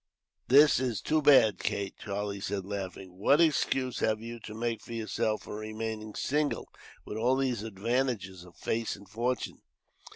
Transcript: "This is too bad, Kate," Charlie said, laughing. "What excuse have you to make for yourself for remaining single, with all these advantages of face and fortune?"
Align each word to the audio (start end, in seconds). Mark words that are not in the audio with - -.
"This 0.47 0.79
is 0.79 0.99
too 0.99 1.21
bad, 1.21 1.59
Kate," 1.59 1.95
Charlie 1.99 2.39
said, 2.39 2.65
laughing. 2.65 3.19
"What 3.19 3.39
excuse 3.39 3.99
have 3.99 4.19
you 4.19 4.39
to 4.39 4.55
make 4.55 4.81
for 4.81 4.93
yourself 4.93 5.43
for 5.43 5.57
remaining 5.57 6.15
single, 6.15 6.67
with 7.05 7.17
all 7.19 7.35
these 7.35 7.61
advantages 7.61 8.43
of 8.43 8.55
face 8.55 8.95
and 8.95 9.07
fortune?" 9.07 9.59